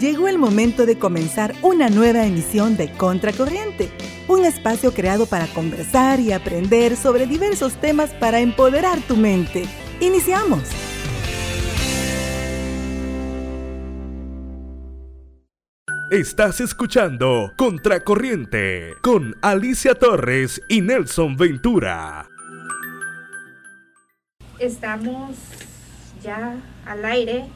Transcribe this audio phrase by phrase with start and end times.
[0.00, 3.88] Llegó el momento de comenzar una nueva emisión de Contracorriente,
[4.28, 9.64] un espacio creado para conversar y aprender sobre diversos temas para empoderar tu mente.
[10.00, 10.64] Iniciamos.
[16.10, 22.28] Estás escuchando Contracorriente con Alicia Torres y Nelson Ventura.
[24.58, 25.36] Estamos
[26.22, 27.46] ya al aire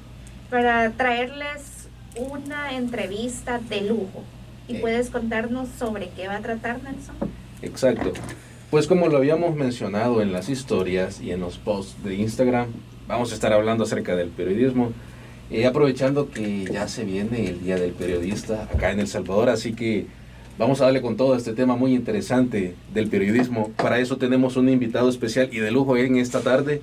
[0.48, 1.79] para traerles
[2.20, 4.24] una entrevista de lujo.
[4.68, 4.78] ¿Y eh.
[4.80, 7.16] puedes contarnos sobre qué va a tratar, Nelson?
[7.62, 8.12] Exacto.
[8.70, 12.68] Pues como lo habíamos mencionado en las historias y en los posts de Instagram,
[13.08, 14.92] vamos a estar hablando acerca del periodismo.
[15.50, 19.72] y aprovechando que ya se viene el Día del Periodista acá en El Salvador, así
[19.72, 20.06] que
[20.58, 23.72] vamos a darle con todo este tema muy interesante del periodismo.
[23.76, 26.82] Para eso tenemos un invitado especial y de lujo en esta tarde.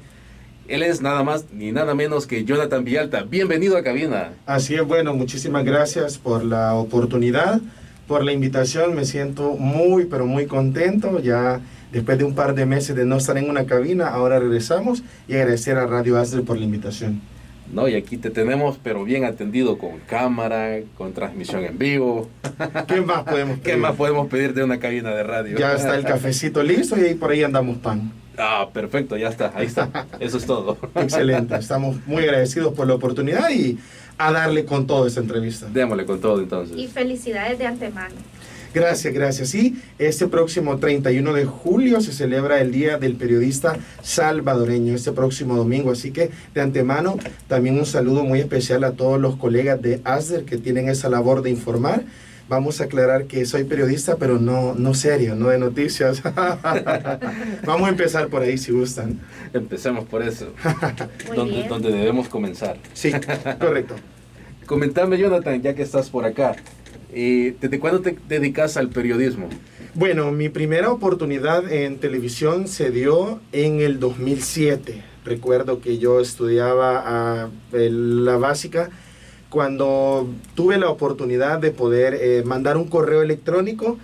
[0.68, 3.24] Él es nada más ni nada menos que Jonathan Villalta.
[3.24, 4.34] Bienvenido a cabina.
[4.46, 7.62] Así es, bueno, muchísimas gracias por la oportunidad,
[8.06, 8.94] por la invitación.
[8.94, 11.22] Me siento muy, pero muy contento.
[11.22, 11.62] Ya
[11.94, 15.36] después de un par de meses de no estar en una cabina, ahora regresamos y
[15.36, 17.22] agradecer a Radio Astre por la invitación.
[17.72, 22.30] No, y aquí te tenemos, pero bien atendido con cámara, con transmisión en vivo.
[22.88, 23.64] ¿Qué más podemos pedir?
[23.74, 25.58] ¿Qué más podemos pedir de una cabina de radio?
[25.58, 28.12] Ya está el cafecito listo y ahí por ahí andamos pan.
[28.38, 30.06] Ah, perfecto, ya está, ahí está.
[30.20, 30.78] Eso es todo.
[30.96, 33.78] Excelente, estamos muy agradecidos por la oportunidad y
[34.18, 35.68] a darle con todo esta entrevista.
[35.72, 36.78] Démosle con todo entonces.
[36.78, 38.16] Y felicidades de antemano.
[38.74, 39.50] Gracias, gracias.
[39.50, 45.56] Sí, este próximo 31 de julio se celebra el Día del Periodista Salvadoreño, este próximo
[45.56, 45.92] domingo.
[45.92, 50.46] Así que de antemano también un saludo muy especial a todos los colegas de ASDER
[50.46, 52.04] que tienen esa labor de informar
[52.50, 56.22] vamos a aclarar que soy periodista, pero no, no serio, no de noticias.
[57.66, 59.20] vamos a empezar por ahí si gustan.
[59.54, 60.54] Empecemos por eso,
[61.36, 62.78] donde, donde, debemos comenzar.
[62.94, 63.12] Sí,
[63.60, 63.96] correcto.
[64.66, 66.56] Comentame, Jonathan, ya que estás por acá,
[67.14, 69.48] eh, ¿desde cuándo te dedicas al periodismo?
[69.94, 75.04] Bueno, mi primera oportunidad en televisión se dio en el 2007.
[75.26, 78.90] Recuerdo que yo estudiaba a, la básica
[79.50, 83.98] cuando tuve la oportunidad de poder eh, mandar un correo electrónico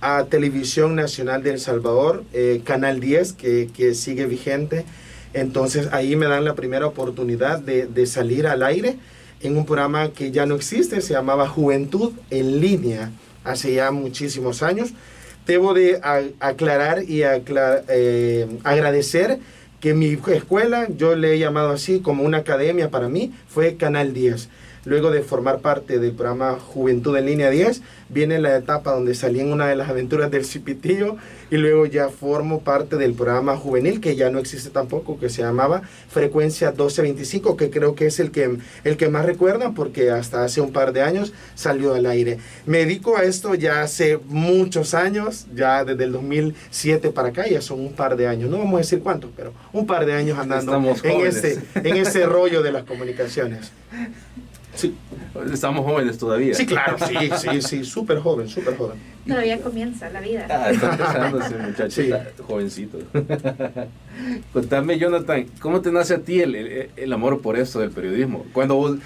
[0.00, 4.84] a Televisión Nacional de El Salvador, eh, Canal 10, que, sigue vigente.
[5.32, 8.96] Entonces ahí me dan la primera oportunidad de, salir al aire
[9.42, 13.10] en un programa que ya no existe, se llamaba Juventud en línea,
[13.44, 14.90] hace ya muchísimos años.
[15.46, 16.00] Debo de
[16.40, 19.38] aclarar y eh, agradecer
[19.80, 24.12] que mi escuela, yo le he llamado así como una academia para mí, fue Canal
[24.12, 24.48] 10.
[24.86, 29.40] Luego de formar parte del programa Juventud en Línea 10, viene la etapa donde salí
[29.40, 31.16] en una de las aventuras del Cipitillo
[31.50, 35.42] y luego ya formo parte del programa juvenil que ya no existe tampoco, que se
[35.42, 40.44] llamaba Frecuencia 1225, que creo que es el que, el que más recuerdan porque hasta
[40.44, 42.38] hace un par de años salió al aire.
[42.64, 47.60] Me dedico a esto ya hace muchos años, ya desde el 2007 para acá, ya
[47.60, 50.38] son un par de años, no vamos a decir cuántos, pero un par de años
[50.38, 50.74] andando
[51.04, 53.72] en ese, en ese rollo de las comunicaciones.
[54.74, 54.94] Sí.
[55.52, 56.54] Estamos jóvenes todavía.
[56.54, 58.98] Sí, claro, sí, sí, sí, súper joven, súper joven.
[59.26, 60.46] Todavía comienza la vida.
[60.48, 62.02] Ah, está empezando ese muchacho,
[62.46, 62.98] jovencito.
[64.52, 66.54] Contame, Jonathan, ¿cómo te nace a ti el,
[66.96, 68.44] el, amor por esto del periodismo?
[68.52, 68.96] Cuando vos,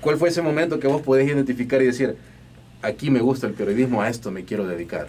[0.00, 2.16] ¿Cuál fue ese momento que vos podés identificar y decir,
[2.82, 5.08] aquí me gusta el periodismo, a esto me quiero dedicar?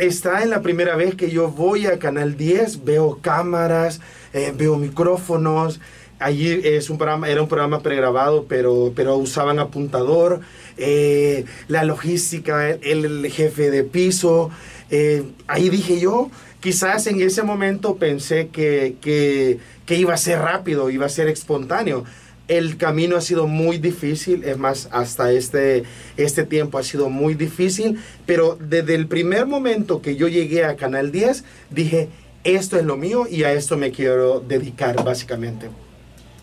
[0.00, 4.00] Está en la primera vez que yo voy a Canal 10, veo cámaras,
[4.32, 5.80] eh, veo micrófonos,
[6.18, 10.40] Allí es un programa, era un programa pregrabado, pero, pero usaban apuntador,
[10.76, 14.50] eh, la logística, el, jefe de piso.
[14.90, 16.28] Eh, ahí dije yo,
[16.58, 21.28] quizás en ese momento pensé que, que, que, iba a ser rápido, iba a ser
[21.28, 22.04] espontáneo.
[22.48, 25.84] El camino ha sido muy difícil, es más, hasta este,
[26.16, 30.74] este tiempo ha sido muy difícil, pero desde el primer momento que yo llegué a
[30.74, 32.08] Canal 10, dije,
[32.42, 35.68] esto es lo mío y a esto me quiero dedicar básicamente.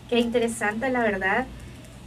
[0.08, 1.46] Qué interesante, la verdad.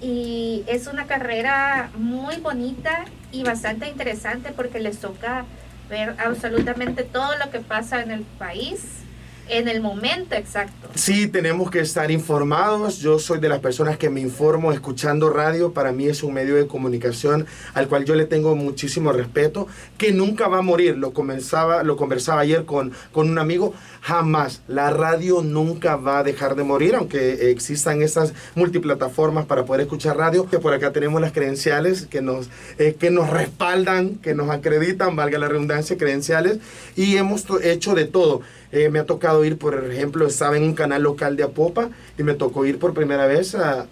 [0.02, 5.46] Y es una carrera muy bonita y bastante interesante porque les toca
[5.90, 9.00] ver absolutamente todo lo que pasa en el país
[9.49, 10.90] en el momento exacto.
[10.96, 12.99] Sí, tenemos que estar informados.
[12.99, 15.73] Yo soy de las personas que me informo escuchando radio.
[15.73, 19.67] Para mí es un medio de comunicación al cual yo le tengo muchísimo respeto,
[19.97, 20.97] que nunca va a morir.
[20.97, 23.73] Lo, comenzaba, lo conversaba ayer con, con un amigo.
[24.01, 24.61] Jamás.
[24.67, 30.17] La radio nunca va a dejar de morir, aunque existan estas multiplataformas para poder escuchar
[30.17, 30.49] radio.
[30.49, 35.16] Que por acá tenemos las credenciales que nos, eh, que nos respaldan, que nos acreditan,
[35.16, 36.59] valga la redundancia, credenciales.
[36.96, 38.41] Y hemos hecho de todo.
[38.72, 42.24] Eh, me ha tocado ir, por ejemplo, estaba en un canal local de Apopa y
[42.24, 43.86] me tocó ir por primera vez a,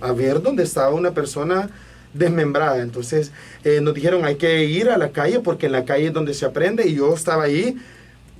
[0.00, 1.70] a, ver dónde estaba una persona
[2.14, 2.82] desmembrada.
[2.82, 3.32] Entonces
[3.64, 6.34] eh, nos dijeron hay que ir a la calle porque en la calle es donde
[6.34, 7.76] se aprende y yo estaba ahí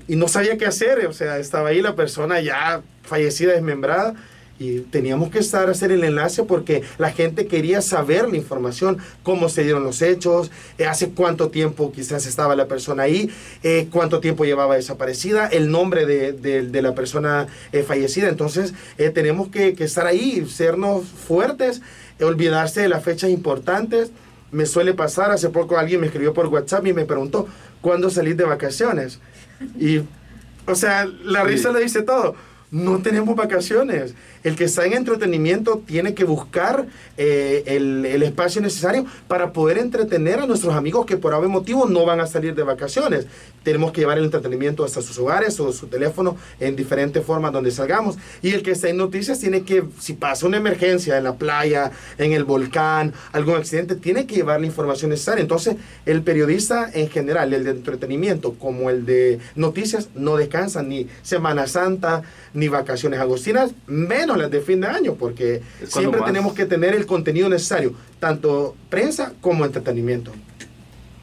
[0.09, 1.06] y no sabía qué hacer.
[1.06, 4.15] O sea, estaba ahí la persona ya fallecida, desmembrada
[4.62, 8.99] y teníamos que estar a hacer el enlace porque la gente quería saber la información,
[9.25, 13.31] cómo se dieron los hechos, eh, hace cuánto tiempo quizás estaba la persona ahí,
[13.64, 18.29] eh, cuánto tiempo llevaba desaparecida, el nombre de, de, la persona eh, fallecida.
[18.29, 18.75] Entonces
[19.14, 21.82] tenemos que, que, estar ahí, sernos fuertes,
[22.20, 24.11] olvidarse de las fechas importantes.
[24.53, 27.49] Me suele pasar, hace poco alguien me escribió por WhatsApp y me preguntó,
[27.81, 29.19] ¿cuándo salís de vacaciones?
[29.79, 30.00] Y,
[30.67, 32.37] o sea, la risa le dice todo
[32.72, 34.14] no tenemos vacaciones.
[34.42, 36.86] El que está en entretenimiento tiene que buscar
[37.19, 41.86] eh, el, el, espacio necesario para poder entretener a nuestros amigos que por algún motivo
[41.86, 43.26] no van a salir de vacaciones.
[43.62, 47.70] Tenemos que llevar el entretenimiento hasta sus hogares o su teléfono en diferentes formas donde
[47.70, 48.16] salgamos.
[48.40, 51.92] Y el que está en noticias tiene que, si pasa una emergencia en la playa,
[52.16, 55.42] en el volcán, algún accidente, tiene que llevar la información necesaria.
[55.42, 55.76] Entonces,
[56.06, 61.66] el periodista en general, el de entretenimiento como el de noticias, no descansa ni Semana
[61.66, 62.22] Santa,
[62.54, 67.06] ni vacaciones agostinas, menos las de fin de año, porque siempre tenemos que tener el
[67.06, 70.32] contenido necesario, tanto prensa como entretenimiento.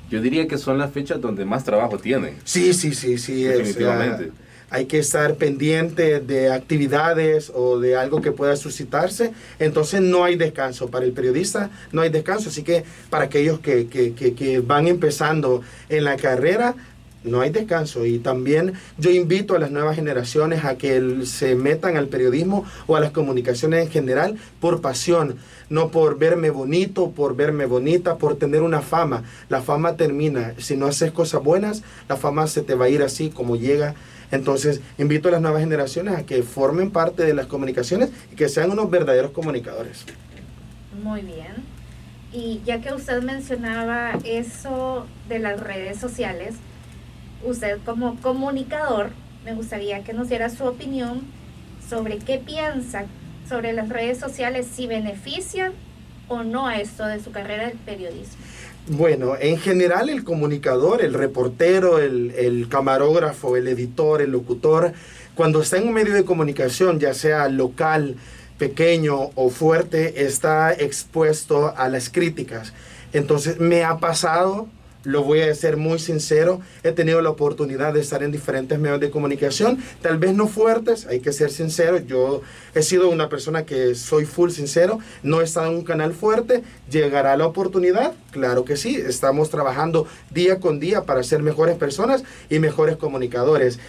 [0.10, 2.36] Yo diría que son las fechas donde más trabajo tienen.
[2.44, 3.44] Sí, sí, sí, sí.
[3.44, 4.32] Definitivamente.
[4.72, 9.34] hay que estar pendiente de actividades o de algo que pueda suscitarse.
[9.60, 10.90] Entonces no hay descanso.
[10.90, 12.50] Para el periodista no hay descanso.
[12.50, 16.76] Así que para aquellos que, que, que, que van empezando en la carrera,
[17.24, 21.98] no hay descanso y también yo invito a las nuevas generaciones a que se metan
[21.98, 25.38] al periodismo o a las comunicaciones en general por pasión,
[25.70, 29.24] no por verme bonito, por verme bonita, por tener una fama.
[29.50, 33.04] La fama termina, si no haces cosas buenas, la fama se te va a ir
[33.04, 33.96] así como llega.
[34.32, 38.48] Entonces, invito a las nuevas generaciones a que formen parte de las comunicaciones y que
[38.48, 40.06] sean unos verdaderos comunicadores.
[41.04, 41.80] Muy bien.
[42.32, 46.56] Y ya que usted mencionaba eso de las redes sociales,
[47.44, 49.12] usted como comunicador,
[49.46, 51.22] me gustaría que nos diera su opinión
[51.88, 53.06] sobre qué piensa
[53.48, 55.74] sobre las redes sociales, si benefician
[56.28, 58.36] o no a esto de su carrera del periodismo.
[58.88, 64.94] Bueno, en general el comunicador, el reportero, el, el, camarógrafo, el editor, el locutor,
[65.34, 68.16] cuando está en un medio de comunicación, ya sea local,
[68.58, 72.74] pequeño o fuerte, está expuesto a las críticas.
[73.14, 74.68] Entonces me ha pasado
[75.04, 79.00] lo voy a ser muy sincero, he tenido la oportunidad de estar en diferentes medios
[79.00, 82.42] de comunicación, tal vez no fuertes, hay que ser sincero, yo
[82.76, 86.64] he sido una persona que soy full sincero, no he estado en un canal fuerte,
[86.90, 92.24] llegará la oportunidad, claro que sí, estamos trabajando día con día para ser mejores personas
[92.50, 93.80] y mejores comunicadores.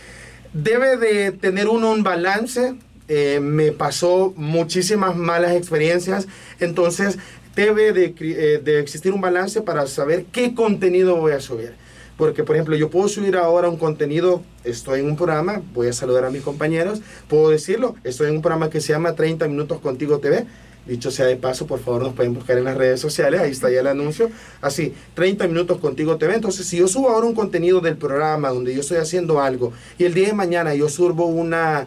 [0.53, 2.75] Debe de tener uno un balance,
[3.13, 6.29] eh, me pasó muchísimas malas experiencias,
[6.61, 7.19] entonces
[7.67, 11.73] debe eh, de, existir un balance para saber qué contenido voy a subir.
[12.17, 15.93] Porque, por ejemplo, yo puedo subir ahora un contenido, estoy en un programa, voy a
[15.93, 19.81] saludar a mis compañeros, puedo decirlo, estoy en un programa que se llama 30 Minutos
[19.81, 20.45] Contigo TV.
[20.87, 23.71] Dicho sea de paso, por favor nos pueden buscar en las redes sociales, ahí está
[23.71, 24.31] ya el anuncio.
[24.61, 26.35] Así, 30 Minutos Contigo TV.
[26.35, 30.05] Entonces, si yo subo ahora un contenido del programa donde yo estoy haciendo algo y
[30.05, 31.87] el día de mañana yo subo una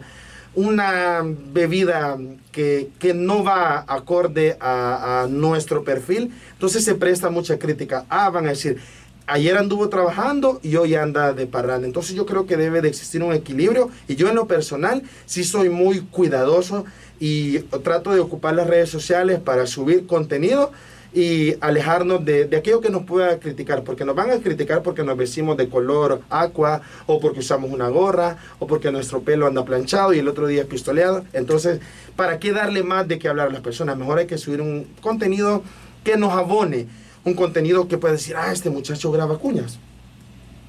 [0.54, 2.18] una bebida
[2.52, 8.04] que, no va acorde a, nuestro perfil, entonces se presta mucha crítica.
[8.08, 8.78] Ah, van a decir,
[9.26, 11.86] ayer anduvo trabajando y hoy anda de parranda.
[11.86, 15.44] Entonces yo creo que debe de existir un equilibrio y yo en lo personal sí
[15.44, 16.84] soy muy cuidadoso
[17.20, 20.72] y trato de ocupar las redes sociales para subir contenido
[21.14, 25.04] y alejarnos de, de, aquello que nos pueda criticar, porque nos van a criticar porque
[25.04, 29.64] nos vestimos de color aqua, o porque usamos una gorra, o porque nuestro pelo anda
[29.64, 31.24] planchado y el otro día es pistoleado.
[31.32, 31.80] Entonces,
[32.16, 33.96] ¿para qué darle más de qué hablar a las personas?
[33.96, 35.62] Mejor hay que subir un contenido
[36.02, 36.88] que nos abone,
[37.24, 39.78] un contenido que pueda decir, ah, este muchacho graba cuñas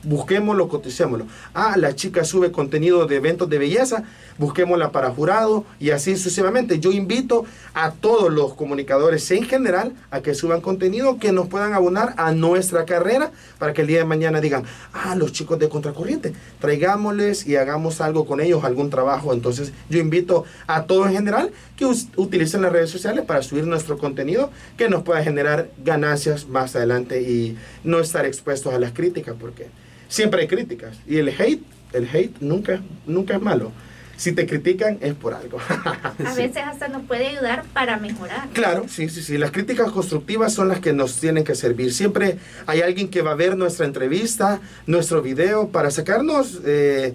[0.06, 1.26] busquémoslo, coticémoslo.
[1.54, 4.04] Ah, la chica sube contenido de eventos de belleza,
[4.38, 6.80] busquémosla para jurado y así sucesivamente.
[6.80, 11.74] Yo invito a todos los comunicadores en general a que suban contenido que nos puedan
[11.74, 15.70] abonar a nuestra carrera para que el día de mañana digan, ah, los chicos de
[15.70, 19.34] Contracorriente, traigámosles y hagamos algo con ellos, algún trabajo.
[19.34, 21.86] Entonces yo invito a todos en general que
[22.16, 27.22] utilicen las redes sociales para subir nuestro contenido que nos pueda generar ganancias más adelante
[27.22, 29.68] y no estar expuestos a las críticas porque
[30.08, 30.98] siempre hay críticas.
[31.08, 33.72] Y el hate, el hate nunca, nunca es malo.
[34.18, 35.58] Si te critican es por algo.
[36.26, 38.48] A veces hasta nos puede ayudar para mejorar.
[38.54, 39.38] Claro, sí, sí, sí.
[39.38, 41.94] Las críticas constructivas son las que nos tienen que servir.
[41.94, 47.14] Siempre hay alguien que va a ver nuestra entrevista, nuestro video, para sacarnos eh,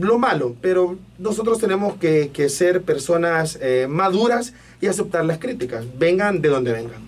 [0.00, 0.56] lo malo.
[0.60, 6.72] Pero nosotros tenemos que, ser personas eh, maduras y aceptar las críticas, vengan de donde
[6.72, 7.00] vengan.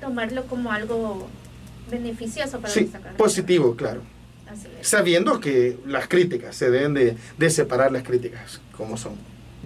[0.00, 1.28] tomarlo como algo
[1.90, 3.18] beneficioso para Sí, nuestra carrera.
[3.18, 4.00] positivo, claro.
[4.84, 9.12] Sabiendo que las críticas, se deben de, de separar las críticas como son.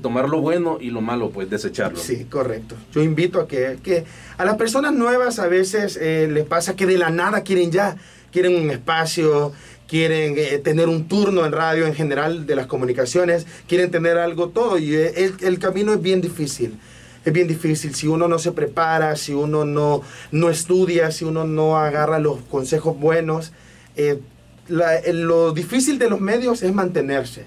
[0.00, 1.98] Tomar lo bueno y lo malo, pues desecharlo.
[1.98, 2.76] Sí, correcto.
[2.92, 4.04] Yo invito a que, que
[4.36, 7.96] a las personas nuevas a veces eh, les pasa que de la nada quieren ya,
[8.30, 9.52] quieren un espacio,
[9.88, 14.50] quieren eh, tener un turno en radio en general de las comunicaciones, quieren tener algo
[14.50, 16.78] todo y eh, el, el camino es bien difícil.
[17.24, 21.42] Es bien difícil si uno no se prepara, si uno no, no estudia, si uno
[21.44, 23.50] no agarra los consejos buenos.
[23.96, 24.20] eh,
[24.68, 27.44] la- lo difícil de los medios es mantenerse.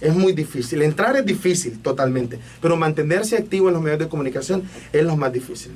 [0.00, 0.82] Es muy difícil.
[0.82, 5.32] Entrar es difícil totalmente, pero mantenerse activo en los medios de comunicación es lo más
[5.32, 5.72] difícil.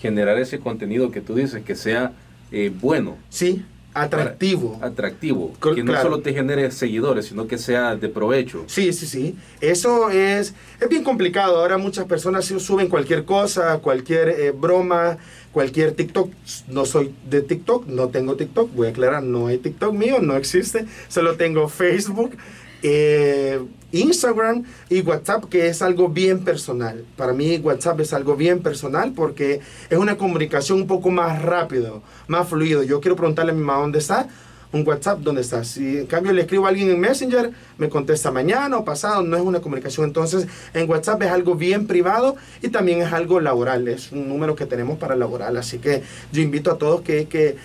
[0.00, 2.12] Generar ese contenido que tú dices, que sea
[2.52, 4.78] eh, bueno, Sí, atractivo.
[4.82, 8.62] atractivo, que no solo te genere seguidores, sino que sea de provecho.
[8.68, 9.34] Sí, sí, sí.
[9.60, 11.56] Eso es, es bien complicado.
[11.58, 15.16] Ahora muchas personas suben cualquier cosa, cualquier eh, broma,
[15.56, 16.30] cualquier TikTok.
[16.68, 18.74] No soy de TikTok, no tengo TikTok.
[18.74, 20.84] Voy a aclarar, no hay TikTok mío, no existe.
[21.08, 22.36] Solo tengo Facebook,
[22.82, 23.58] eh,
[23.90, 27.06] Instagram y WhatsApp, que es algo bien personal.
[27.16, 32.02] Para mí WhatsApp es algo bien personal porque es una comunicación un poco más rápido,
[32.28, 32.82] más fluido.
[32.82, 34.28] Yo quiero preguntarle a mi mamá dónde está
[34.72, 35.68] un WhatsApp, ¿dónde estás?
[35.68, 39.36] Si en cambio le escribo a alguien en Messenger, me contesta mañana o pasado, no
[39.36, 40.06] es una comunicación.
[40.06, 44.54] Entonces, en WhatsApp es algo bien privado y también es algo laboral, es un número
[44.54, 45.56] que tenemos para laboral.
[45.56, 47.56] Así que yo invito a todos que, que,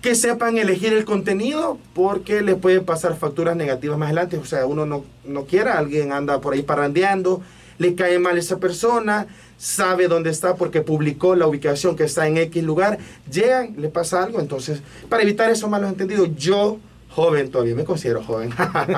[0.00, 4.38] que sepan elegir el contenido porque les puede pasar facturas negativas más adelante.
[4.38, 7.42] O sea, uno no, no quiera, alguien anda por ahí parrandeando,
[7.78, 9.26] le cae mal esa persona,
[9.58, 12.98] sabe dónde está porque publicó la ubicación que está en X lugar,
[13.30, 14.40] llegan, le pasa algo.
[14.40, 16.78] Entonces, para evitar esos malos entendidos, yo,
[17.10, 18.50] joven, todavía me considero joven,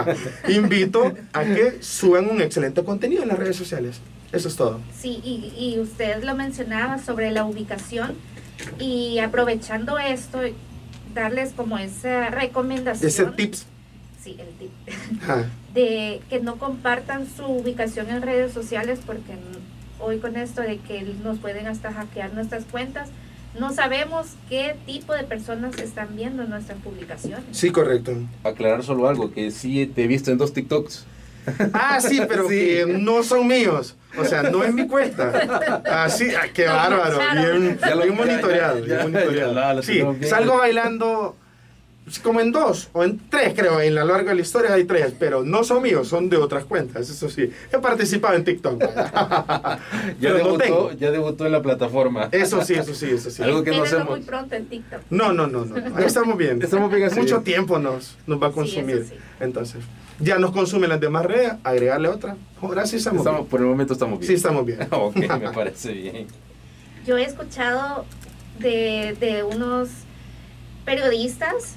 [0.49, 4.01] invito a que suban un excelente contenido en las redes sociales.
[4.33, 4.81] Eso es todo.
[4.99, 8.15] Sí, y, y usted lo mencionaba sobre la ubicación
[8.79, 10.41] y aprovechando esto,
[11.15, 13.09] darles como esa recomendación.
[13.09, 13.67] Ese tips.
[14.23, 14.73] Sí, el tip.
[15.77, 19.35] De que no compartan su ubicación en redes sociales porque
[20.01, 23.11] hoy con esto de que nos pueden hasta hackear nuestras cuentas,
[23.61, 27.45] no sabemos qué tipo de personas están viendo nuestras publicaciones.
[27.53, 28.13] Sí, correcto.
[28.43, 31.05] Aclarar solo algo, que sí te he visto en dos TikToks.
[31.75, 32.55] Ah, sí, pero Sí.
[32.57, 33.97] que no son míos.
[34.19, 35.83] O sea, no es mi cuenta.
[35.87, 37.19] Ah, sí, ah, qué No, bárbaro.
[37.35, 38.79] Bien, Ya lo- bien monitoreado.
[38.79, 39.55] ya- bien ya- monitoreado.
[39.55, 41.37] ya, lo Sí, salgo bailando
[42.23, 43.81] como en dos o en tres, creo.
[43.81, 46.65] En la larga de la historia hay tres, pero no son míos, son de otras
[46.65, 47.09] cuentas.
[47.11, 47.51] Eso sí.
[47.73, 48.83] He participado en TikTok.
[50.21, 50.93] Ya no debutó, tengo.
[50.93, 52.29] ya debutó en la plataforma.
[52.33, 53.43] Eso sí, eso sí, eso sí.
[53.43, 54.09] Algo que no hacemos.
[54.09, 55.01] muy pronto en TikTok.
[55.11, 55.75] No, no, no, no.
[55.97, 56.63] Ahí estamos bien.
[56.63, 57.19] Estamos bien así.
[57.19, 58.97] Mucho tiempo nos, nos va a Sí, consumir.
[58.99, 59.15] eso sí.
[59.41, 59.83] Entonces,
[60.21, 62.37] ya nos consumen las demás redes, agregarle otra.
[62.63, 63.51] Ahora sí estamos, Estamos- bien.
[63.51, 64.29] por el momento estamos bien.
[64.29, 64.79] Sí, estamos bien.
[64.91, 66.27] ok, me parece bien.
[67.05, 68.05] Yo he escuchado
[68.59, 69.89] de, de unos
[70.85, 71.77] periodistas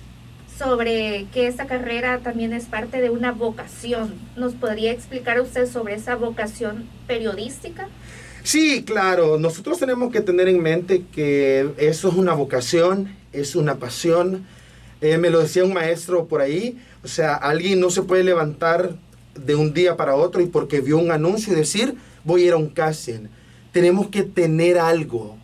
[0.60, 4.14] sobre que esta carrera también es parte de una vocación.
[4.36, 7.88] ¿Nos podría explicar usted sobre esa vocación periodística?
[8.44, 9.40] Sí, claro.
[9.40, 14.46] Nosotros tenemos que tener en mente que eso es una vocación, es una pasión.
[15.00, 16.78] Eh, me lo decía un maestro por ahí.
[17.06, 18.96] O sea, alguien no se puede levantar
[19.36, 22.54] de un día para otro y porque vio un anuncio y decir, voy a ir
[22.54, 23.30] a un casting.
[23.72, 25.38] Tenemos que tener algo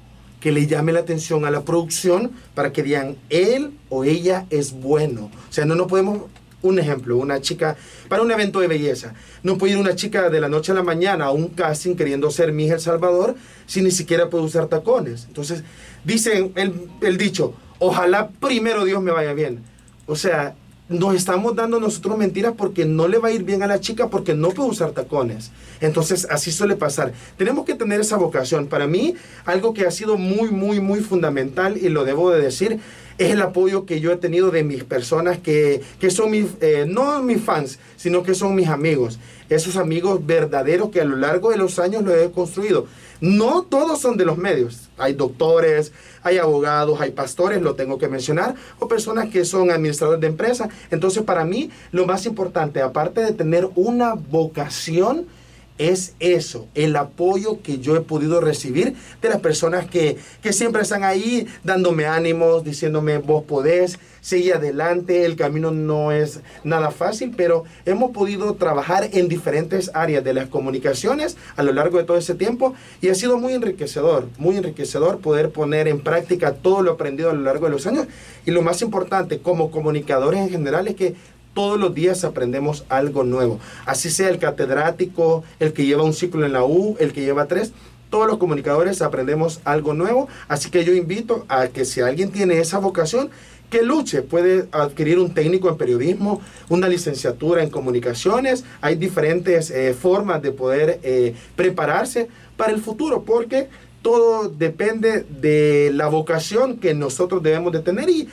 [0.46, 4.74] que le llame la atención a la producción para que digan, él o ella es
[4.74, 5.32] bueno.
[5.50, 6.26] O sea, no nos podemos
[6.62, 7.76] un ejemplo, una chica,
[8.10, 10.84] para un evento de belleza, no puede ir una chica de la noche a la
[10.84, 13.34] mañana a un casting queriendo ser Miss El Salvador
[13.66, 15.26] si ni siquiera puede usar tacones.
[15.26, 15.64] Entonces,
[16.04, 19.64] dicen el, el dicho, ojalá primero Dios me vaya bien.
[20.06, 20.54] O sea,
[20.88, 24.10] nos estamos dando nosotros mentiras porque no le va a ir bien a la chica
[24.10, 25.52] porque no puede usar tacones.
[25.82, 27.14] Entonces, así suele pasar.
[27.38, 28.68] Tenemos que tener esa vocación.
[28.68, 29.16] Para mí,
[29.46, 32.80] algo que ha sido muy, muy, muy fundamental y lo debo de decir,
[33.18, 36.86] es el apoyo que yo he tenido de mis personas que, que son mis, eh,
[36.88, 39.20] no mis fans, sino que son mis amigos.
[39.50, 42.88] Esos amigos verdaderos que a lo largo de los años lo he construido.
[43.22, 44.90] No todos son de los medios.
[44.98, 45.92] Hay doctores,
[46.24, 50.70] hay abogados, hay pastores, lo tengo que mencionar, o personas que son administradores de empresas.
[50.92, 55.28] Entonces, para mí, lo más importante, aparte de tener una vocación,
[55.78, 60.82] es eso, el apoyo que yo he podido recibir de las personas que, que siempre
[60.82, 67.34] están ahí dándome ánimos, diciéndome vos podés, sigue adelante, el camino no es nada fácil,
[67.38, 72.18] pero hemos podido trabajar en diferentes áreas de las comunicaciones a lo largo de todo
[72.18, 76.94] ese tiempo y ha sido muy enriquecedor, muy enriquecedor poder poner en práctica todo lo
[76.94, 78.08] aprendido a lo largo de los años.
[78.48, 81.16] Y lo más importante como comunicadores en general es que
[81.56, 83.60] todos los días aprendemos algo nuevo.
[83.88, 87.48] Así sea el catedrático, el que lleva un ciclo en la U, el que lleva
[87.48, 87.74] tres,
[88.12, 92.60] todos los comunicadores aprendemos algo nuevo, así que yo invito a que si alguien tiene
[92.60, 93.30] esa vocación,
[93.70, 99.94] que luche, puede adquirir un técnico en periodismo, una licenciatura en comunicaciones, hay diferentes eh,
[99.94, 103.70] formas de poder eh, prepararse para el futuro, porque
[104.02, 108.30] todo depende de la vocación que nosotros debemos de tener y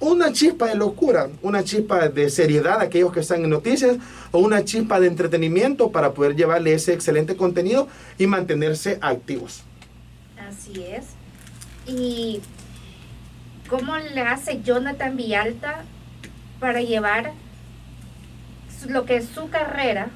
[0.00, 3.96] una chispa de locura, una chispa de seriedad a aquellos que están en noticias
[4.30, 9.64] o una chispa de entretenimiento para poder llevarle ese excelente contenido y mantenerse activos.
[10.38, 11.06] Así es.
[11.86, 12.40] Y
[13.68, 15.84] ¿Cómo le hace Jonathan Villalta
[16.58, 17.32] para llevar
[18.88, 20.08] lo que es su carrera,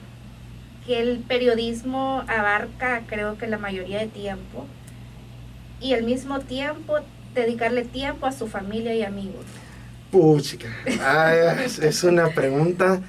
[0.87, 4.67] que el periodismo abarca creo que la mayoría de tiempo,
[5.83, 7.01] y al mismo tiempo
[7.35, 9.45] dedicarle tiempo a su familia y amigos?
[10.13, 10.69] Puchica,
[11.83, 13.01] es una pregunta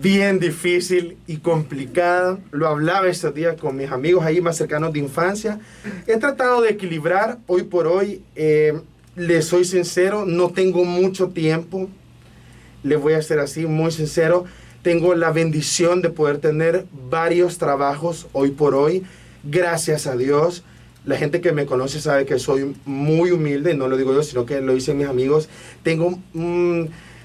[0.00, 2.38] bien difícil y complicada.
[2.52, 5.58] Lo hablaba este día con mis amigos ahí más cercanos de infancia.
[6.06, 8.78] He tratado de equilibrar hoy por hoy eh,
[9.16, 11.88] le soy sincero, no tengo mucho tiempo.
[12.82, 14.44] Le voy a ser así, muy sincero.
[14.82, 19.04] Tengo la bendición de poder tener varios trabajos hoy por hoy.
[19.42, 20.64] Gracias a Dios.
[21.04, 24.44] La gente que me conoce sabe que soy muy humilde, no lo digo yo, sino
[24.44, 25.48] que lo dicen mis amigos.
[25.82, 26.18] Tengo,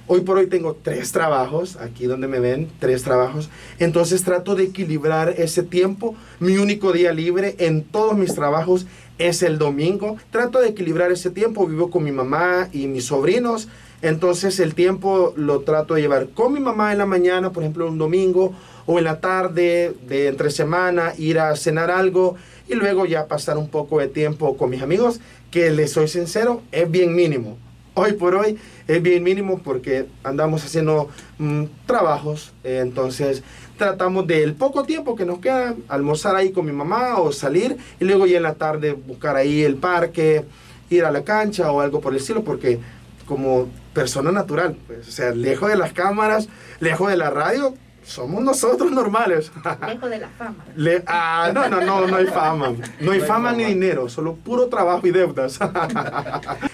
[0.07, 3.49] hoy por hoy tengo tres trabajos, aquí donde me ven, tres trabajos.
[3.79, 6.15] Entonces trato de equilibrar ese tiempo.
[6.39, 8.85] Mi único día libre en todos mis trabajos
[9.17, 10.17] es el domingo.
[10.31, 13.67] Trato de equilibrar ese tiempo, vivo con mi mamá y mis sobrinos,
[14.01, 17.87] entonces el tiempo lo trato de llevar con mi mamá en la mañana, por ejemplo
[17.87, 18.53] un domingo,
[18.85, 22.35] o en la tarde, de entre semana, ir a cenar algo
[22.67, 25.19] y luego ya pasar un poco de tiempo con mis amigos,
[25.51, 27.57] que les soy sincero, es bien mínimo.
[27.93, 28.57] Hoy por hoy
[28.87, 33.41] es bien mínimo porque andamos haciendo mm, trabajos, eh, entonces
[33.77, 38.05] tratamos del poco tiempo que nos queda, almorzar ahí con mi mamá o salir y
[38.05, 40.43] luego ya en la tarde buscar ahí el parque,
[40.89, 42.79] ir a la cancha o algo por el estilo, porque
[43.25, 46.47] como persona natural, pues, o sea, lejos de las cámaras,
[46.79, 49.51] lejos de la radio, somos nosotros normales.
[49.87, 50.65] Lejos de la fama.
[51.07, 52.73] ah, no, no, no, no hay fama.
[52.99, 55.59] No hay fama ni dinero, solo puro trabajo y deudas.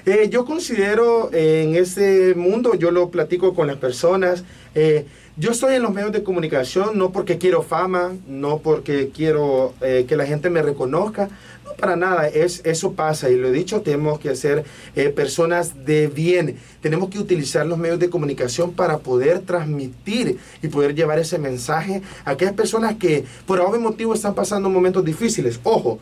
[0.06, 5.06] Eh, yo considero eh, en este mundo, yo lo platico con las personas, eh,
[5.42, 10.06] yo estoy en los medios de comunicación no porque quiero fama, no porque quiero eh,
[10.08, 11.30] que la gente me reconozca,
[11.66, 14.64] no para nada, es, eso pasa y lo he dicho, tenemos que ser
[14.96, 20.68] eh, personas de bien, tenemos que utilizar los medios de comunicación para poder transmitir y
[20.68, 25.60] poder llevar ese mensaje a aquellas personas que por algún motivo están pasando momentos difíciles.
[25.64, 25.98] Ojo,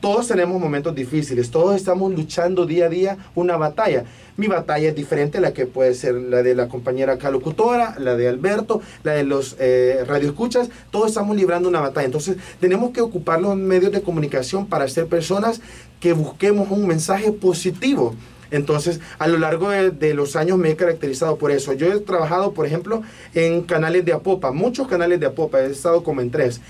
[0.00, 4.04] todos tenemos momentos difíciles, todos estamos luchando día a día una batalla.
[4.36, 8.16] Mi batalla es diferente a la que puede ser la de la compañera calocutora, la
[8.16, 10.70] de Alberto, la de los eh, radioescuchas.
[10.90, 12.06] Todos estamos librando una batalla.
[12.06, 15.60] Entonces tenemos que ocupar los medios de comunicación para ser personas
[16.00, 18.14] que busquemos un mensaje positivo.
[18.50, 21.72] Entonces, a lo largo de, de, los años me he caracterizado por eso.
[21.74, 23.02] Yo he trabajado, por ejemplo,
[23.34, 26.60] en canales de Apopa, muchos canales de Apopa, he estado como en tres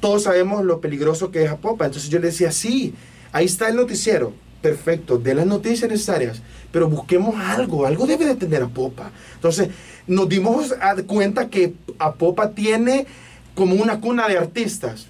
[0.00, 1.86] todos sabemos lo peligroso que es Apopa.
[1.86, 2.94] Entonces yo le decía, sí,
[3.32, 4.32] ahí está el noticiero,
[4.62, 9.10] perfecto, de las noticias necesarias, pero busquemos algo, algo debe de tener Apopa.
[9.34, 9.68] Entonces
[10.06, 10.74] nos dimos
[11.06, 13.06] cuenta que Apopa tiene
[13.54, 15.08] como una cuna de artistas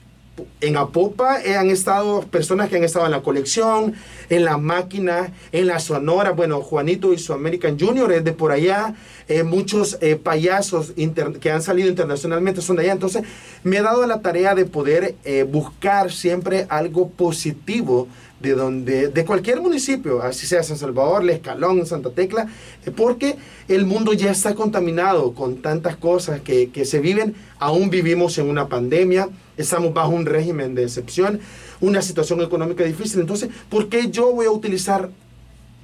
[0.61, 3.94] en Apopa han estado personas que han estado en la colección,
[4.29, 6.33] en la máquina, en la sonora.
[6.33, 8.94] Bueno, Juanito y su American Junior es de por allá.
[9.29, 10.92] Eh, muchos eh, payasos
[11.40, 12.92] que han salido internacionalmente son de allá.
[12.92, 13.22] Entonces,
[13.64, 18.09] me he dado la tarea de poder eh, buscar siempre algo positivo
[18.40, 22.46] de donde de cualquier municipio, así sea San Salvador, La Escalón, Santa Tecla,
[22.94, 27.35] porque el mundo ya está contaminado con tantas cosas que, que se viven.
[27.59, 31.40] Aún vivimos en una pandemia estamos bajo un régimen de excepción,
[31.81, 33.21] una situación económica difícil.
[33.21, 35.11] Entonces, ¿por qué yo voy a utilizar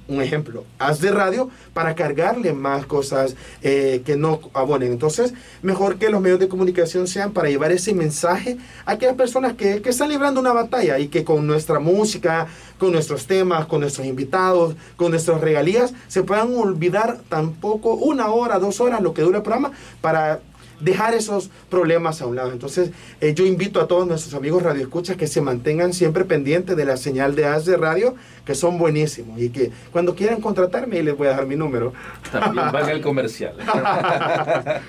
[0.07, 4.91] un ejemplo, haz de radio para cargarle más cosas eh, que no abonen.
[4.91, 9.53] Entonces, mejor que los medios de comunicación sean para llevar ese mensaje a aquellas personas
[9.53, 13.79] que, que, están librando una batalla y que con nuestra música, con nuestros temas, con
[13.81, 19.21] nuestros invitados, con nuestras regalías, se puedan olvidar tampoco una hora, dos horas, lo que
[19.21, 20.41] dura el programa, para
[20.79, 22.51] dejar esos problemas a un lado.
[22.51, 26.85] Entonces, eh, yo invito a todos nuestros amigos radioescuchas que se mantengan siempre pendientes de
[26.85, 31.17] la señal de AS de radio, que son buenísimos y que cuando quieran contratarme, les
[31.17, 31.93] voy a dar mi número.
[32.31, 33.55] También van el comercial.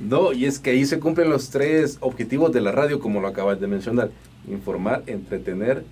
[0.00, 3.28] no, y es que ahí se cumplen los tres objetivos de la radio, como lo
[3.28, 4.10] acabas de mencionar:
[4.48, 5.84] informar, entretener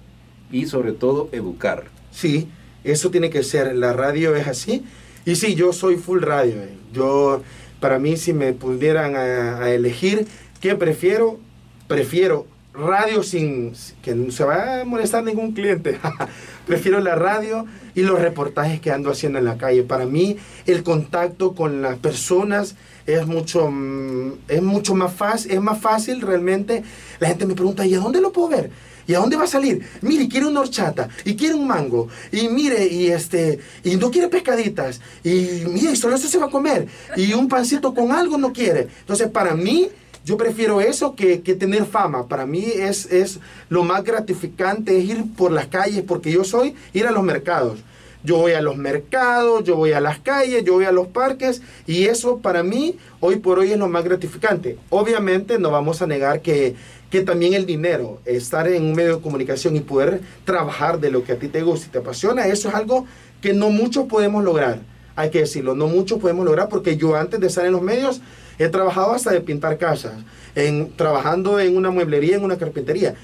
[0.50, 1.84] y, sobre todo, educar.
[2.10, 2.48] Sí,
[2.84, 3.74] eso tiene que ser.
[3.74, 4.84] La radio es así.
[5.26, 6.54] Y sí, yo soy full radio.
[6.62, 6.76] Eh.
[6.92, 7.42] Yo
[7.84, 10.26] para mí, si me pudieran a, elegir,
[10.62, 11.38] ¿qué prefiero?
[11.86, 15.98] Prefiero radio sin que no se va a molestar ningún cliente.
[16.66, 19.84] Prefiero la radio y los reportajes que ando haciendo en la calle.
[19.84, 22.74] Para mí el contacto con las personas
[23.06, 26.82] es mucho, mm, es mucho más fácil, es más fácil realmente.
[27.20, 28.70] La gente me pregunta, ¿y a dónde lo puedo ver?
[29.06, 29.86] ¿Y a dónde va a salir?
[30.00, 34.28] Mire, quiere una horchata, y quiere un mango, y mire, y este, y no quiere
[34.28, 38.50] pescaditas, y mire, solo eso se va a comer, y un pancito con algo no
[38.50, 38.88] quiere.
[39.00, 39.90] Entonces, para mí,
[40.24, 42.26] yo prefiero eso que, que, tener fama.
[42.28, 46.74] Para mí es, es lo más gratificante, es ir por las calles, porque yo soy
[46.92, 47.80] ir a los mercados.
[48.24, 51.60] Yo voy a los mercados, yo voy a las calles, yo voy a los parques
[51.86, 54.78] y eso para mí hoy por hoy es lo más gratificante.
[54.88, 56.74] Obviamente no vamos a negar que,
[57.10, 61.22] que también el dinero, estar en un medio de comunicación y poder trabajar de lo
[61.22, 63.04] que a ti te gusta y te apasiona, eso es algo
[63.42, 64.80] que no muchos podemos lograr.
[65.16, 68.22] Hay que decirlo, no muchos podemos lograr porque yo antes de estar en los medios
[68.58, 70.14] he trabajado hasta de pintar casas,
[70.54, 73.14] en, trabajando en una mueblería, en una carpintería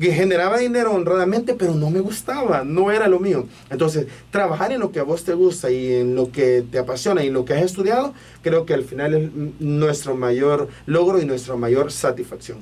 [0.00, 3.46] que generaba dinero honradamente, pero no me gustaba, no era lo mío.
[3.68, 7.22] Entonces, trabajar en lo que a vos te gusta y en lo que te apasiona
[7.22, 11.26] y en lo que has estudiado, creo que al final es nuestro mayor logro y
[11.26, 12.58] nuestra mayor satisfacción.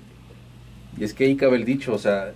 [0.98, 2.32] Y es que ahí cabe el dicho, o sea,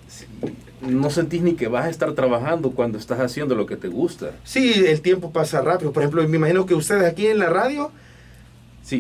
[0.81, 4.31] no sentís ni que vas a estar trabajando cuando estás haciendo lo que te gusta.
[4.45, 5.93] Sí, el tiempo pasa rápido.
[5.93, 7.91] Por ejemplo, me imagino que ustedes aquí en la radio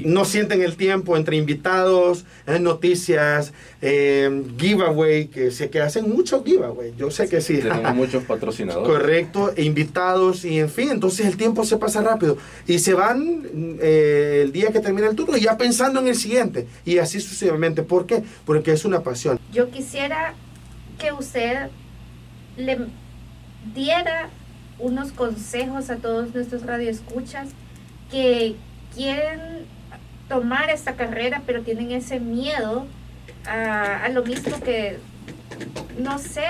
[0.05, 6.45] no sienten el tiempo entre invitados, eh, noticias, eh, giveaway, que sé que hacen muchos
[6.45, 6.95] giveaway.
[6.97, 7.59] Yo sé que sí.
[7.59, 8.88] Tenemos muchos patrocinadores.
[8.88, 12.38] Correcto, e invitados y en fin, entonces el tiempo se pasa rápido.
[12.66, 13.42] Y se van
[13.81, 16.66] eh, el día que termina el turno ya pensando en el siguiente.
[16.85, 17.83] Y así sucesivamente.
[17.83, 18.23] ¿Por qué?
[18.45, 19.38] Porque es una pasión.
[19.53, 20.35] Yo quisiera
[20.99, 21.68] que usted
[22.57, 22.79] le
[23.75, 24.31] diera
[24.79, 27.49] unos consejos a todos nuestros radioescuchas
[28.11, 28.57] que
[28.94, 29.66] quieren
[30.28, 32.87] tomar esta carrera, pero tienen ese miedo
[33.46, 34.96] a, lo mismo que
[35.98, 36.46] no sé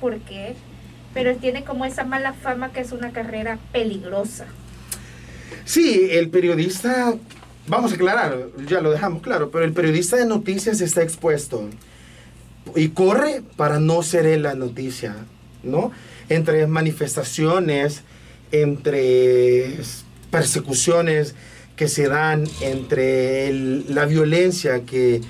[0.00, 0.54] por qué,
[1.14, 4.46] pero tiene como esa mala fama que es una carrera peligrosa.
[5.64, 7.14] Sí, el periodista,
[7.68, 11.68] vamos a aclarar, ya lo dejamos claro, pero el periodista de noticias está expuesto
[12.74, 15.14] y corre para no ser la noticia,
[15.62, 15.92] ¿no?
[16.28, 18.02] Entre manifestaciones,
[18.50, 19.78] entre
[20.30, 21.34] persecuciones,
[21.76, 23.52] que se dan entre
[23.88, 25.20] la violencia que,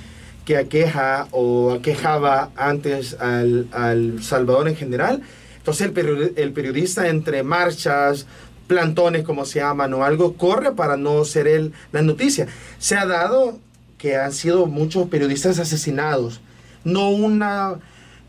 [0.45, 5.23] que, aqueja o aquejaba antes al, al Salvador en general.
[5.59, 8.27] Entonces el, el, periodista entre marchas,
[8.67, 12.49] plantones como se llaman o algo, corre para no ser él la noticia.
[12.79, 13.59] Se ha dado
[14.03, 16.41] que han sido muchos periodistas asesinados.
[16.83, 17.79] No una,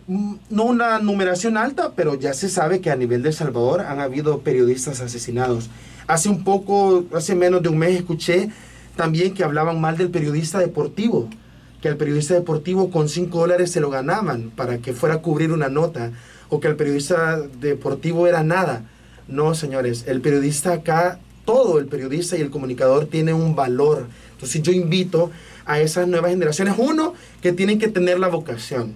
[0.08, 4.00] no una numeración alta, pero ya se sabe que a nivel de El Salvador han
[4.00, 5.72] habido periodistas asesinados.
[6.08, 8.50] Hace un poco, hace menos de un mes, escuché
[8.96, 11.30] también que hablaban mal del periodista deportivo,
[11.82, 15.52] que al periodista deportivo con 5 dólares se lo ganaban para que fuera a cubrir
[15.52, 16.12] una nota,
[16.50, 18.86] o que el periodista deportivo era nada.
[19.28, 24.08] No, señores, el periodista acá, todo el periodista y el comunicador tiene un valor.
[24.34, 25.32] Entonces yo invito
[25.66, 28.94] a esas nuevas generaciones, uno, que tienen que tener la vocación.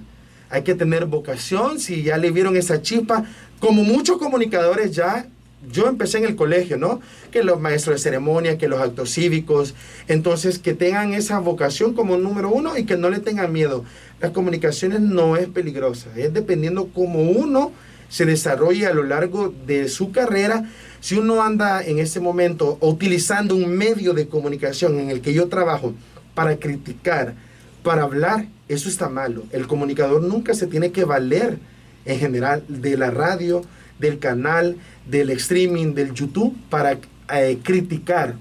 [0.49, 3.25] Hay que tener vocación, si ya le vieron esa chispa,
[3.59, 5.27] como muchos comunicadores ya
[5.71, 7.01] yo empecé en el colegio, ¿no?
[7.31, 9.73] Que los maestros de ceremonia, que los actos cívicos,
[10.07, 13.83] entonces que tengan esa vocación como número uno y que no le tengan miedo.
[14.19, 17.71] Las comunicaciones no es peligrosa, es dependiendo cómo uno
[18.09, 20.69] se desarrolle a lo largo de su carrera.
[20.99, 25.47] Si uno anda en ese momento utilizando un medio de comunicación en el que yo
[25.47, 25.93] trabajo
[26.33, 27.35] para criticar,
[27.83, 29.43] para hablar, eso está malo.
[29.51, 31.57] El comunicador nunca se tiene que valer
[32.05, 33.63] en general de la radio,
[33.99, 34.77] del canal,
[35.09, 36.99] del streaming, del YouTube para
[37.33, 38.35] eh, criticar.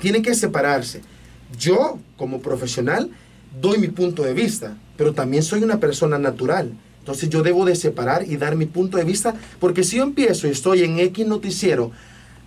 [0.00, 1.02] Tiene que separarse.
[1.58, 3.10] Yo, como profesional,
[3.60, 6.72] doy mi punto de vista, pero también soy una persona natural.
[7.00, 10.46] Entonces yo debo de separar y dar mi punto de vista, porque si yo empiezo
[10.46, 11.90] y estoy en X noticiero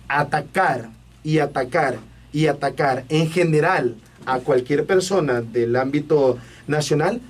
[0.08, 0.88] atacar
[1.22, 1.98] y atacar
[2.32, 7.20] y atacar en general a cualquier persona del ámbito nacional,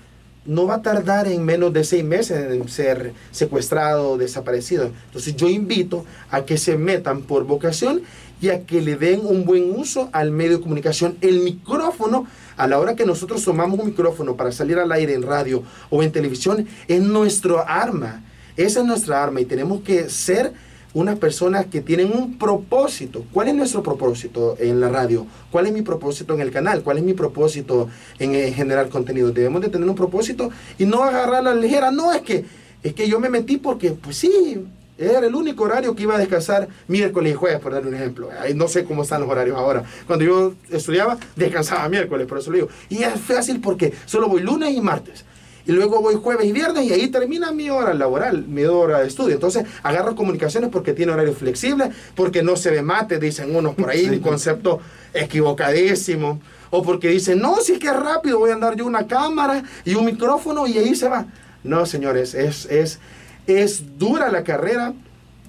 [0.47, 4.91] no va a tardar en menos de seis meses en ser secuestrado o desaparecido.
[5.07, 8.03] Entonces yo invito a que se metan por vocación
[8.41, 11.17] y a que le den un buen uso al medio de comunicación.
[11.21, 15.23] El micrófono, a la hora que nosotros tomamos un micrófono para salir al aire en
[15.23, 18.23] radio o en televisión, es nuestro arma.
[18.57, 20.53] Esa es nuestra arma y tenemos que ser
[20.97, 23.27] unas personas que tienen un propósito.
[23.31, 25.27] ¿Cuál es nuestro propósito en la radio?
[25.53, 26.83] ¿Cuál es mi propósito en el canal?
[26.83, 29.31] ¿Cuál es mi propósito en, generar contenido?
[29.31, 31.91] Debemos de tener un propósito y no agarrar la ligera.
[31.91, 32.47] No, es que,
[32.83, 36.19] es que yo me metí porque, pues sí, era el único horario que iba a
[36.19, 38.31] descansar miércoles y jueves, por dar un ejemplo.
[38.55, 39.85] no sé cómo están los horarios ahora.
[40.07, 42.69] Cuando yo estudiaba, descansaba miércoles, por eso lo digo.
[42.89, 45.27] Y es fácil porque solo voy lunes y martes.
[45.67, 49.09] Y luego voy jueves y viernes y ahí termina mi hora laboral, mi hora de
[49.09, 49.35] estudio.
[49.35, 53.91] Entonces agarro comunicaciones porque tiene horario flexible, porque no se ve mate, dicen unos por
[53.91, 54.81] ahí, un concepto
[55.13, 56.41] equivocadísimo.
[56.71, 59.63] O porque dicen, no, si es que es rápido, voy a andar yo una cámara
[59.85, 61.27] y un micrófono y ahí se va.
[61.63, 62.99] No, señores, es, es,
[63.47, 64.93] es dura la carrera,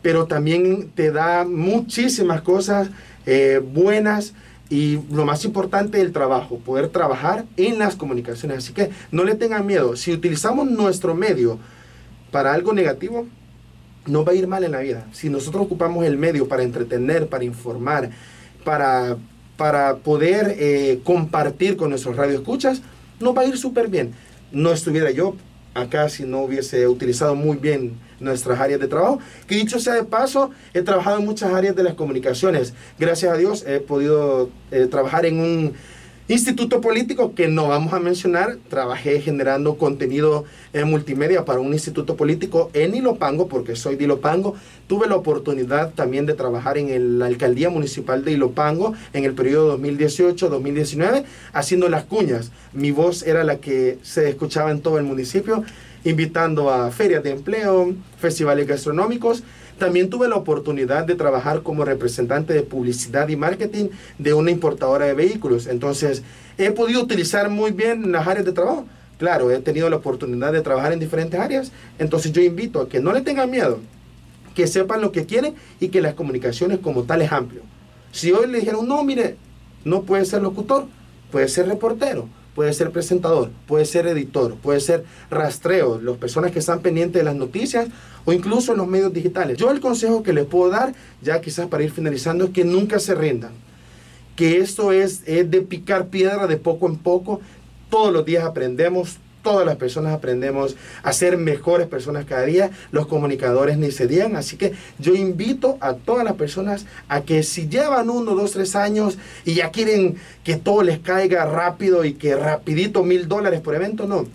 [0.01, 2.89] pero también te da muchísimas cosas
[3.25, 4.33] eh, buenas
[4.69, 8.59] y lo más importante, el trabajo, poder trabajar en las comunicaciones.
[8.59, 9.95] Así que no le tengan miedo.
[9.95, 11.57] Si utilizamos nuestro medio
[12.31, 13.27] para algo negativo,
[14.05, 15.05] no va a ir mal en la vida.
[15.13, 18.09] Si nosotros ocupamos el medio para entretener, para informar,
[18.63, 19.17] para,
[19.55, 22.81] para poder eh, compartir con nuestros radioescuchas,
[23.19, 24.13] nos va a ir súper bien.
[24.51, 25.35] No estuviera yo
[25.73, 29.19] acá si no hubiese utilizado muy bien nuestras áreas de trabajo.
[29.47, 32.73] Que dicho sea de paso, he trabajado en muchas áreas de las comunicaciones.
[32.99, 35.73] Gracias a Dios he podido eh, trabajar en un
[36.29, 38.57] instituto político que no vamos a mencionar.
[38.69, 44.55] Trabajé generando contenido en multimedia para un instituto político en Ilopango, porque soy de Ilopango.
[44.87, 49.77] Tuve la oportunidad también de trabajar en la alcaldía municipal de Ilopango en el periodo
[49.79, 52.51] 2018-2019, haciendo las cuñas.
[52.73, 55.63] Mi voz era la que se escuchaba en todo el municipio
[56.07, 59.43] invitando a ferias de empleo, festivales gastronómicos.
[59.77, 65.05] También tuve la oportunidad de trabajar como representante de publicidad y marketing de una importadora
[65.05, 65.67] de vehículos.
[65.67, 66.23] Entonces,
[66.57, 68.85] he podido utilizar muy bien las áreas de trabajo.
[69.19, 71.71] Claro, he tenido la oportunidad de trabajar en diferentes áreas.
[71.99, 73.79] Entonces, yo invito a que no le tengan miedo,
[74.55, 77.61] que sepan lo que quieren y que las comunicaciones como tal es amplio.
[78.13, 79.35] Si hoy le dijeron, no, mire,
[79.83, 80.85] no puede ser locutor,
[81.31, 86.57] puede ser reportero, puede ser presentador, puede ser editor, puede ser rastreo, las personas que
[86.57, 87.87] están pendientes de las noticias
[88.25, 89.59] o incluso en los medios digitales.
[89.59, 92.97] Yo el consejo que les puedo dar, ya quizás para ir finalizando, es que nunca
[92.97, 93.51] se rindan.
[94.35, 97.41] Que esto es, es de picar piedra de poco en poco.
[97.91, 99.17] Todos los días aprendemos,
[99.47, 104.35] todas las personas aprendemos a ser mejores personas cada día, los comunicadores ni se digan,
[104.35, 108.75] así que yo invito a todas las personas a que si llevan uno, dos, tres
[108.75, 113.73] años y ya quieren que todo les caiga rápido y que rapidito mil dólares por
[113.73, 114.25] evento, no,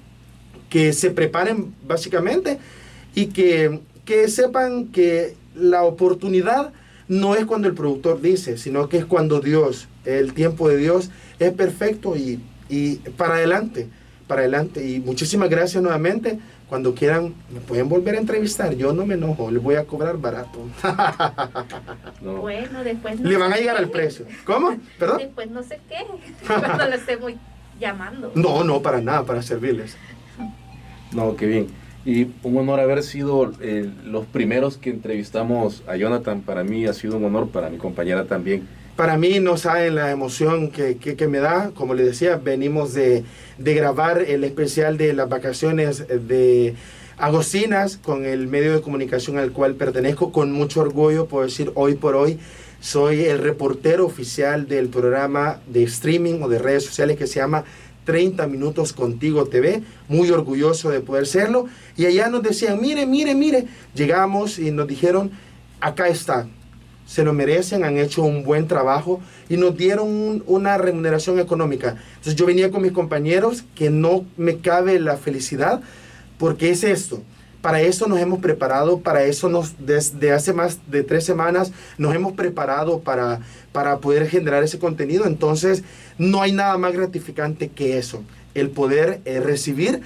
[0.70, 2.58] que se preparen básicamente
[3.14, 6.72] y que, que sepan que la oportunidad
[7.06, 11.10] no es cuando el productor dice, sino que es cuando Dios, el tiempo de Dios
[11.38, 13.90] es perfecto y, y para adelante
[14.26, 14.86] para adelante.
[14.86, 16.38] Y muchísimas gracias nuevamente.
[16.68, 18.74] Cuando quieran, me pueden volver a entrevistar.
[18.74, 20.66] Yo no me enojo, les voy a cobrar barato.
[22.22, 24.26] Bueno, después no Le van a llegar al precio.
[24.44, 24.76] ¿Cómo?
[24.98, 25.18] ¿Perdón?
[25.18, 26.06] Después no sé qué,
[26.46, 27.32] cuando lo estemos
[27.80, 28.30] llamando.
[28.34, 29.96] No, no, para nada, para servirles.
[31.12, 31.66] No, qué bien.
[32.04, 36.42] Y un honor haber sido eh, los primeros que entrevistamos a Jonathan.
[36.42, 40.10] Para mí ha sido un honor, para mi compañera también para mí no saben la
[40.10, 41.70] emoción que, que, me da.
[41.74, 43.24] Como les decía, venimos de,
[43.58, 46.74] de, grabar el especial de las vacaciones de
[47.16, 50.32] Agostinas con el medio de comunicación al cual pertenezco.
[50.32, 52.38] Con mucho orgullo puedo decir hoy por hoy
[52.80, 57.64] soy el reportero oficial del programa de streaming o de redes sociales que se llama
[58.04, 59.82] 30 Minutos Contigo TV.
[60.08, 61.66] Muy orgulloso de poder serlo.
[61.96, 63.66] Y allá nos decían, mire, mire, mire.
[63.94, 65.30] Llegamos y nos dijeron,
[65.80, 66.48] acá está
[67.06, 71.96] se lo merecen, han hecho un buen trabajo y nos dieron una remuneración económica.
[72.16, 75.82] Entonces yo venía con mis compañeros que no me cabe la felicidad
[76.38, 77.22] porque es esto.
[77.60, 82.14] Para eso nos hemos preparado, para eso nos, desde hace más de tres semanas nos
[82.14, 85.26] hemos preparado para, para poder generar ese contenido.
[85.26, 85.84] Entonces
[86.18, 90.00] no hay nada más gratificante que eso, el poder eh, recibir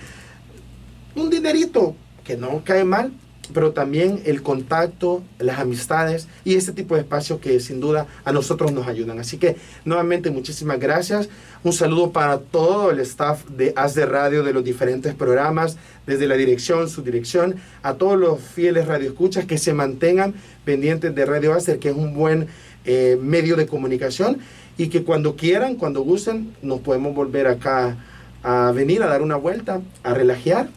[1.15, 3.13] un dinerito que no cae mal,
[3.53, 8.33] pero también el contacto, las amistades y este tipo de espacios que sin duda a
[8.33, 9.19] nosotros nos ayudan.
[9.19, 11.29] Así que nuevamente muchísimas gracias.
[11.63, 16.27] Un saludo para todo el staff de Haz de Radio de los diferentes programas, desde
[16.27, 21.53] la dirección, su dirección, a todos los fieles radioescuchas que se mantengan pendientes de Radio
[21.55, 22.47] Acer, que es un buen
[22.85, 24.39] eh, medio de comunicación
[24.79, 27.97] y que cuando quieran, cuando gusten, nos podemos volver acá
[28.43, 30.69] a venir a dar una vuelta, a relajear,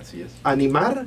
[0.00, 0.28] Así es.
[0.44, 1.06] animar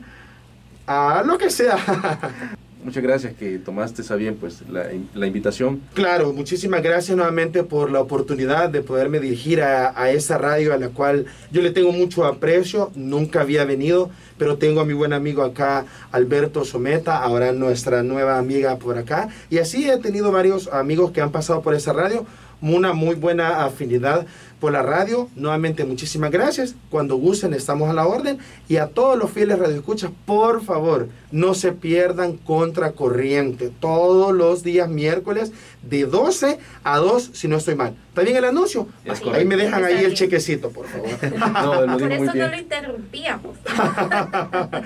[0.87, 1.77] a lo que sea.
[2.83, 5.81] Muchas gracias que tomaste esa bien pues la, la, invitación.
[5.93, 10.77] Claro, muchísimas gracias nuevamente por la oportunidad de poderme dirigir a, a, esa radio a
[10.77, 15.13] la cual yo le tengo mucho aprecio, nunca había venido, pero tengo a mi buen
[15.13, 20.67] amigo acá, Alberto Someta, ahora nuestra nueva amiga por acá, y así he tenido varios
[20.69, 22.25] amigos que han pasado por esa radio,
[22.61, 24.25] una muy buena afinidad
[24.62, 25.28] por la radio.
[25.36, 26.76] Nuevamente, muchísimas gracias.
[26.91, 28.38] Cuando gusten, estamos a la orden.
[28.69, 33.71] Y a todos los fieles radioescuchas, por favor, no se pierdan Contracorriente.
[33.80, 37.95] Todos los días miércoles de 12 a 2, si no estoy mal.
[38.10, 38.88] ¿Está bien el anuncio?
[39.34, 41.10] ahí me dejan ahí el chequecito, por favor.
[41.52, 43.58] No, lo por eso no lo interrumpíamos.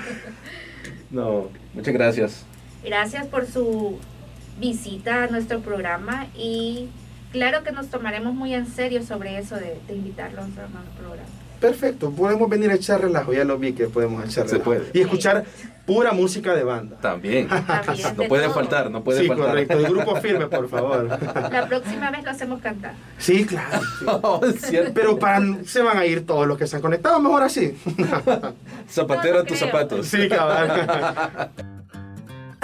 [1.11, 2.45] no, muchas gracias.
[2.83, 3.99] Gracias por su
[4.59, 6.87] visita a nuestro programa y
[7.35, 10.67] claro que nos tomaremos muy en serio sobre eso de, invitarlos a nuestro
[10.97, 11.29] programa.
[11.59, 14.57] Perfecto, podemos venir a echar relajo, ya lo vi que podemos echar relajo.
[14.57, 14.89] Se puede.
[14.93, 15.43] Y escuchar
[15.85, 16.95] pura música de banda.
[17.01, 17.49] También.
[18.17, 19.37] no puede faltar, no puede faltar.
[19.37, 19.73] Sí, correcto.
[19.79, 21.07] El grupo firme, por favor.
[21.51, 22.93] La próxima vez lo hacemos cantar.
[23.17, 23.81] Sí, claro.
[24.07, 24.39] Oh,
[24.93, 27.75] Pero para, se van a ir todos los que se han conectado, mejor así.
[28.89, 30.07] Zapatero a tus zapatos.
[30.07, 31.51] Sí, cabal.